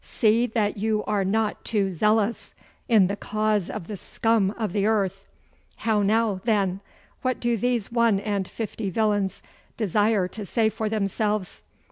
'See 0.03 0.47
that 0.47 0.77
you 0.77 1.03
are 1.05 1.23
not 1.23 1.63
too 1.63 1.91
zealous 1.91 2.55
in 2.89 3.05
the 3.05 3.15
cause 3.15 3.69
of 3.69 3.85
the 3.85 3.95
scum 3.95 4.49
of 4.57 4.73
the 4.73 4.83
earth. 4.87 5.27
How 5.75 6.01
now, 6.01 6.41
then? 6.43 6.79
What 7.21 7.39
do 7.39 7.55
these 7.55 7.91
one 7.91 8.19
and 8.19 8.47
fifty 8.47 8.89
villains 8.89 9.43
desire 9.77 10.27
to 10.29 10.43
say 10.43 10.69
for 10.69 10.89
themselves? 10.89 11.61